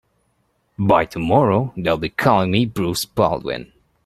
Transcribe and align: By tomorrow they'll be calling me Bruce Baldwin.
By 0.79 1.05
tomorrow 1.05 1.75
they'll 1.77 1.95
be 1.99 2.09
calling 2.09 2.49
me 2.49 2.65
Bruce 2.65 3.05
Baldwin. 3.05 3.71